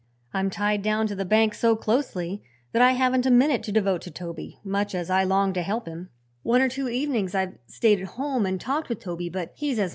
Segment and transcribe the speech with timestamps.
[0.33, 4.01] I'm tied down to the bank so closely that I haven't a minute to devote
[4.01, 6.09] to Toby, much as I long to help him.
[6.41, 9.53] One or two evenings I've stayed at home and talked with Toby, but he's as
[9.53, 9.89] much bewildered by the thing as we are.